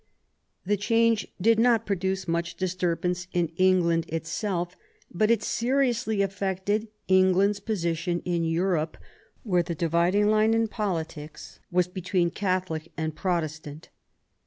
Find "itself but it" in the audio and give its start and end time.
4.09-5.43